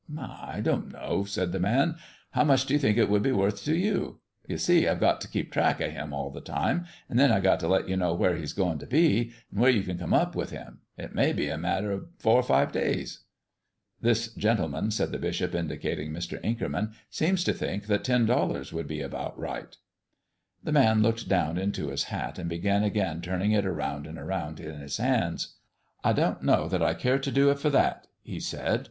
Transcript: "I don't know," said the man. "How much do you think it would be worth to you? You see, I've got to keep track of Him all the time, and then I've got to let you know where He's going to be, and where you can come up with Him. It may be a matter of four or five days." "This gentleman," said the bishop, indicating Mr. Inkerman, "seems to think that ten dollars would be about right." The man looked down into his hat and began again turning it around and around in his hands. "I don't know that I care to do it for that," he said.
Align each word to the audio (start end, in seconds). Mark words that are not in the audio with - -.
"I 0.17 0.61
don't 0.63 0.91
know," 0.91 1.25
said 1.25 1.51
the 1.51 1.59
man. 1.59 1.93
"How 2.31 2.43
much 2.43 2.65
do 2.65 2.73
you 2.73 2.79
think 2.79 2.97
it 2.97 3.07
would 3.07 3.21
be 3.21 3.31
worth 3.31 3.63
to 3.65 3.75
you? 3.75 4.17
You 4.47 4.57
see, 4.57 4.87
I've 4.87 4.99
got 4.99 5.21
to 5.21 5.27
keep 5.27 5.51
track 5.51 5.79
of 5.79 5.91
Him 5.91 6.11
all 6.11 6.31
the 6.31 6.41
time, 6.41 6.85
and 7.07 7.19
then 7.19 7.31
I've 7.31 7.43
got 7.43 7.59
to 7.59 7.67
let 7.67 7.87
you 7.87 7.95
know 7.95 8.11
where 8.15 8.35
He's 8.35 8.51
going 8.51 8.79
to 8.79 8.87
be, 8.87 9.31
and 9.51 9.59
where 9.59 9.69
you 9.69 9.83
can 9.83 9.99
come 9.99 10.11
up 10.11 10.35
with 10.35 10.49
Him. 10.49 10.79
It 10.97 11.13
may 11.13 11.33
be 11.33 11.49
a 11.49 11.57
matter 11.59 11.91
of 11.91 12.07
four 12.17 12.37
or 12.37 12.41
five 12.41 12.71
days." 12.71 13.25
"This 14.01 14.29
gentleman," 14.33 14.89
said 14.89 15.11
the 15.11 15.19
bishop, 15.19 15.53
indicating 15.53 16.09
Mr. 16.11 16.41
Inkerman, 16.43 16.93
"seems 17.11 17.43
to 17.43 17.53
think 17.53 17.85
that 17.85 18.03
ten 18.03 18.25
dollars 18.25 18.73
would 18.73 18.87
be 18.87 19.01
about 19.01 19.37
right." 19.37 19.77
The 20.63 20.71
man 20.71 21.03
looked 21.03 21.29
down 21.29 21.59
into 21.59 21.89
his 21.89 22.05
hat 22.05 22.39
and 22.39 22.49
began 22.49 22.81
again 22.81 23.21
turning 23.21 23.51
it 23.51 23.67
around 23.67 24.07
and 24.07 24.17
around 24.17 24.59
in 24.59 24.79
his 24.79 24.97
hands. 24.97 25.57
"I 26.03 26.11
don't 26.13 26.41
know 26.41 26.67
that 26.69 26.81
I 26.81 26.95
care 26.95 27.19
to 27.19 27.31
do 27.31 27.51
it 27.51 27.59
for 27.59 27.69
that," 27.69 28.07
he 28.23 28.39
said. 28.39 28.79